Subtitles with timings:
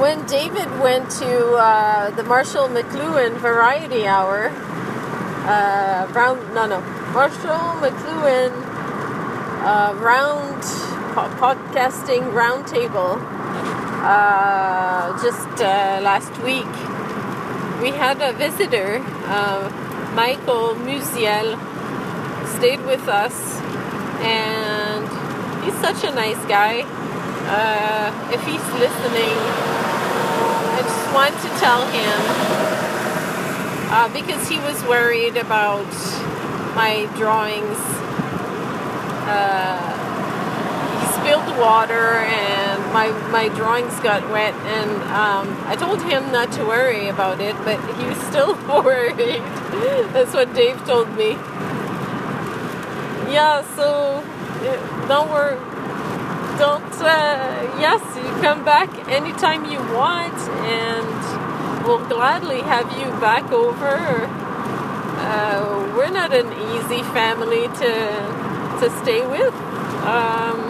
[0.00, 4.48] when David went to uh, the Marshall McLuhan Variety Hour,
[5.44, 6.80] uh, round no no
[7.12, 8.52] Marshall McLuhan
[9.62, 10.62] uh, round
[11.12, 13.20] po- podcasting roundtable
[14.02, 16.72] uh, just uh, last week,
[17.82, 19.68] we had a visitor, uh,
[20.14, 21.58] Michael Musiel,
[22.56, 23.36] stayed with us,
[24.24, 25.04] and
[25.62, 26.86] he's such a nice guy.
[28.32, 29.79] If he's listening,
[30.90, 32.20] just want to tell him
[33.92, 35.86] uh, because he was worried about
[36.74, 37.78] my drawings.
[39.30, 39.78] Uh,
[40.98, 46.50] he spilled water and my, my drawings got wet and um, I told him not
[46.52, 48.54] to worry about it, but he was still
[48.84, 49.42] worried.
[50.12, 51.32] That's what Dave told me.
[53.32, 55.69] Yeah, so uh, don't worry.
[56.60, 60.36] Don't, uh, yes, you come back anytime you want
[60.68, 64.26] and we'll gladly have you back over.
[65.16, 67.92] Uh, we're not an easy family to,
[68.78, 69.54] to stay with.
[70.04, 70.60] Um,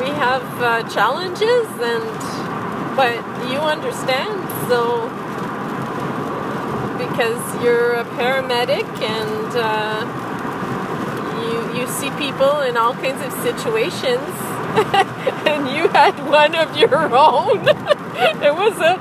[0.00, 3.12] we have uh, challenges and but
[3.50, 4.40] you understand
[4.70, 5.10] so
[6.96, 10.00] because you're a paramedic and uh,
[11.42, 14.45] you you see people in all kinds of situations
[15.46, 17.68] and you had one of your own
[18.42, 18.96] it was a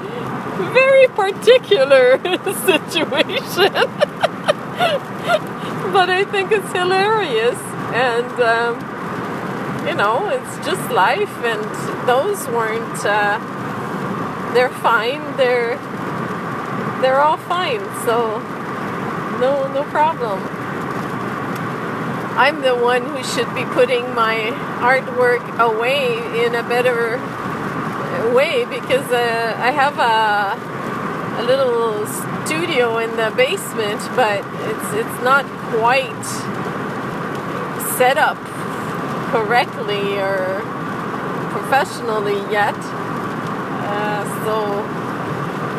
[0.73, 2.17] very particular
[2.65, 3.73] situation
[5.91, 7.59] but I think it's hilarious
[7.93, 8.95] and um,
[9.87, 13.05] you know, it's just life, and those weren't.
[13.05, 13.37] Uh,
[14.53, 15.21] they're fine.
[15.37, 15.77] They're
[17.01, 17.81] they're all fine.
[18.03, 18.39] So
[19.39, 20.39] no no problem.
[22.37, 27.17] I'm the one who should be putting my artwork away in a better
[28.33, 30.75] way because uh, I have a
[31.37, 32.05] a little
[32.45, 36.25] studio in the basement, but it's it's not quite
[37.97, 38.37] set up
[39.31, 40.61] correctly or
[41.51, 42.75] professionally yet.
[43.87, 45.05] Uh, so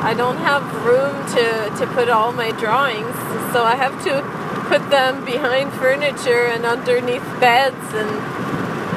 [0.02, 3.16] I don't have room to, to put all my drawings.
[3.52, 4.35] So I have to
[4.68, 8.10] put them behind furniture and underneath beds and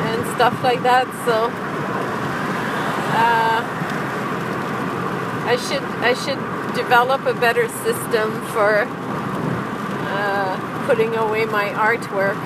[0.09, 1.05] and stuff like that.
[1.25, 1.49] So
[3.15, 3.59] uh,
[5.45, 6.39] I should I should
[6.75, 12.37] develop a better system for uh, putting away my artwork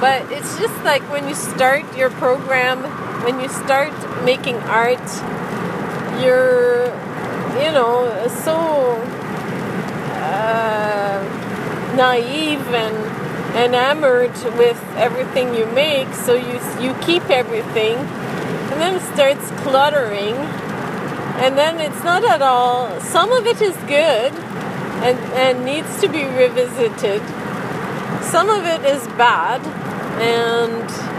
[0.00, 2.82] but it's just like when you start your program
[3.24, 3.92] when you start
[4.24, 5.00] making art
[6.22, 6.86] you're
[7.62, 9.00] you know so
[11.96, 12.96] naive and
[13.56, 20.34] enamored with everything you make so you you keep everything and then it starts cluttering
[21.42, 24.32] and then it's not at all some of it is good
[25.06, 27.22] and and needs to be revisited
[28.22, 29.60] some of it is bad
[30.20, 31.16] and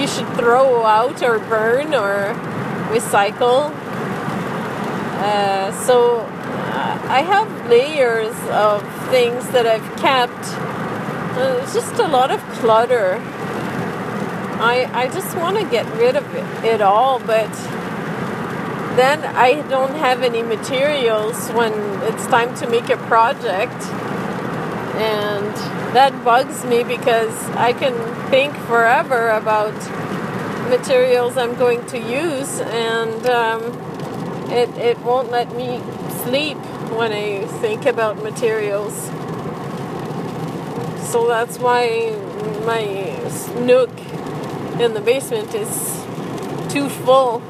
[0.00, 2.34] you should throw out or burn or
[2.90, 3.72] recycle.
[5.22, 10.44] Uh, so uh, I have layers of things that I've kept.
[11.36, 13.20] Uh, it's just a lot of clutter.
[14.60, 17.52] I I just want to get rid of it, it all, but
[18.96, 21.72] then I don't have any materials when
[22.04, 23.82] it's time to make a project
[24.96, 25.54] and
[25.94, 27.94] that bugs me because I can
[28.30, 29.74] think forever about
[30.68, 33.62] materials I'm going to use, and um,
[34.54, 35.80] it it won't let me
[36.24, 36.56] sleep
[36.96, 38.94] when I think about materials.
[41.10, 42.10] So that's why
[42.64, 42.84] my
[43.64, 43.90] nook
[44.80, 46.04] in the basement is
[46.72, 47.42] too full.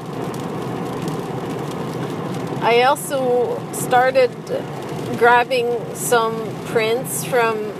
[2.61, 4.31] I also started
[5.17, 6.33] grabbing some
[6.65, 7.71] prints from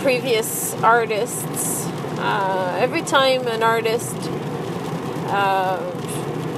[0.00, 1.86] previous artists.
[2.18, 4.16] Uh, every time an artist
[5.28, 5.99] uh,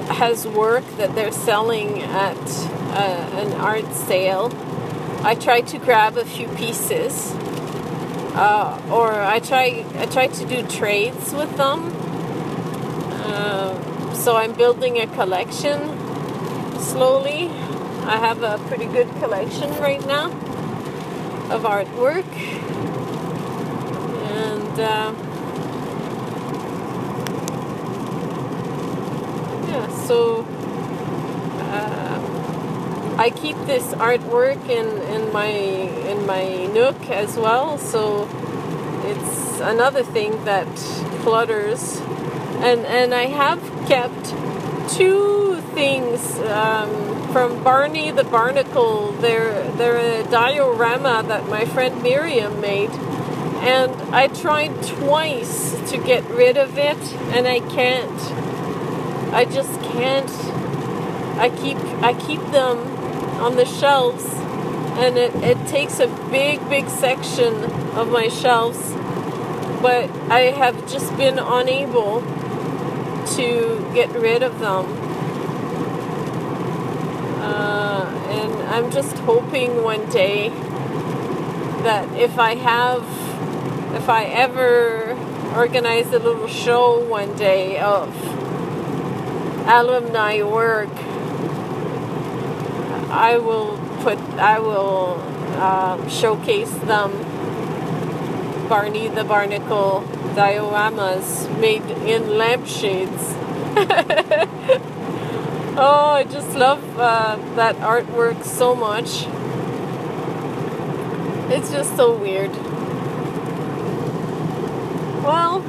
[0.09, 4.51] has work that they're selling at uh, an art sale,
[5.25, 7.33] I try to grab a few pieces,
[8.35, 11.93] uh, or I try I try to do trades with them.
[13.25, 15.79] Uh, so I'm building a collection
[16.81, 17.49] slowly.
[18.05, 20.31] I have a pretty good collection right now
[21.51, 22.27] of artwork.
[24.33, 25.15] And uh,
[29.69, 30.45] yeah, so
[31.73, 35.53] uh, I keep this artwork in, in my
[36.13, 37.79] in my nook as well.
[37.79, 38.29] So
[39.05, 40.69] it's another thing that
[41.23, 41.99] clutters
[42.69, 44.25] and and I have kept
[44.97, 49.13] two things um, from Barney the Barnacle.
[49.13, 52.91] They're they're a diorama that my friend Miriam made,
[53.65, 57.03] and I tried twice to get rid of it,
[57.35, 58.42] and I can't.
[59.33, 60.31] I just can't.
[61.39, 62.79] I keep I keep them
[63.41, 64.27] on the shelves,
[64.99, 67.55] and it, it takes a big big section
[67.97, 68.93] of my shelves,
[69.81, 72.21] but I have just been unable
[73.37, 74.85] to get rid of them.
[77.41, 80.51] Uh, and I'm just hoping one day
[81.83, 83.03] that if I have,
[83.97, 85.17] if I ever
[85.57, 88.09] organize a little show one day of
[89.67, 90.91] alumni work,
[93.11, 95.21] I will put, I will
[95.61, 97.13] um, showcase them.
[98.69, 100.03] Barney the Barnacle
[100.35, 103.35] dioramas made in lampshades.
[105.77, 109.27] oh, I just love uh, that artwork so much.
[111.53, 112.51] It's just so weird.
[115.23, 115.61] Well,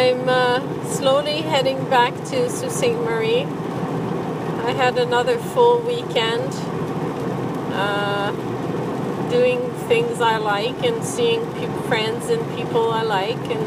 [0.00, 2.94] I'm uh, slowly heading back to Sault Ste.
[3.04, 3.42] Marie.
[4.64, 6.48] I had another full weekend
[7.74, 8.32] uh,
[9.30, 9.60] doing
[9.90, 13.66] things I like and seeing pe- friends and people I like and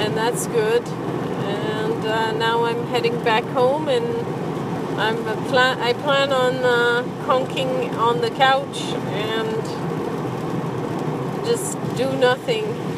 [0.00, 0.82] and that's good.
[0.88, 4.06] And uh, now I'm heading back home, and
[4.98, 5.78] I'm plan.
[5.78, 8.80] I plan on uh, conking on the couch
[9.12, 9.62] and
[11.44, 12.93] just do nothing.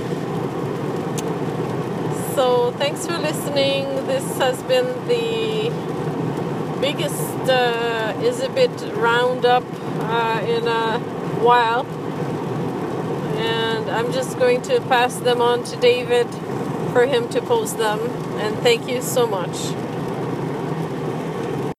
[2.36, 3.86] So thanks for listening.
[4.06, 5.70] This has been the
[6.82, 7.18] biggest
[7.48, 10.98] uh, Izabit roundup uh, in a
[11.42, 11.86] while.
[13.38, 16.28] And I'm just going to pass them on to David
[16.92, 18.00] for him to post them.
[18.38, 19.85] And thank you so much.